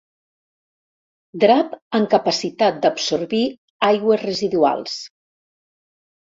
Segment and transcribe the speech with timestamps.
[1.43, 3.43] Drap amb capacitat d'absorbir
[3.91, 4.97] aigües residuals.